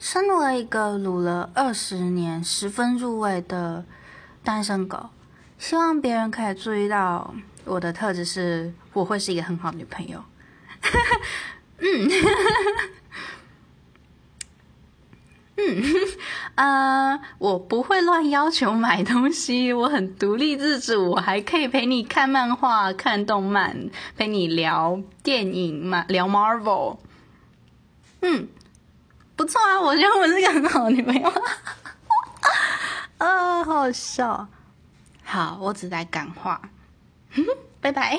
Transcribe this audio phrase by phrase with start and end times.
[0.00, 3.84] 身为一个撸了二十年、十分入味的
[4.42, 5.10] 单身狗，
[5.58, 7.34] 希望别人可以注意到
[7.66, 10.24] 我的特质是，我会是一个很好的女朋友。
[11.78, 12.10] 嗯，
[15.58, 15.84] 嗯，
[16.56, 26.96] 呃，我不会乱要求买东西，我很独立自主，我还可以陪你看漫画、看动漫，陪你聊电影嘛，聊 Marvel。
[28.22, 28.48] 嗯，
[29.50, 31.28] 错啊，我觉得我是个很好的女朋友。
[33.18, 34.48] 啊， 好好笑。
[35.24, 36.60] 好，我只在感化。
[37.80, 38.18] 拜拜。